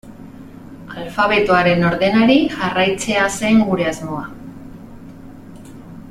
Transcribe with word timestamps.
Alfabetoaren 1.01 1.83
ordenari 1.89 2.37
jarraitzea 2.55 3.27
zen 3.41 3.61
gure 3.67 3.85
asmoa. 3.91 4.27